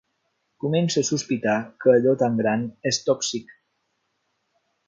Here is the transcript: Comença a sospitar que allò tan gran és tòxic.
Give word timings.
Comença 0.63 0.97
a 1.03 1.07
sospitar 1.09 1.53
que 1.85 1.95
allò 1.97 2.15
tan 2.23 2.41
gran 2.41 2.67
és 2.93 3.03
tòxic. 3.11 3.55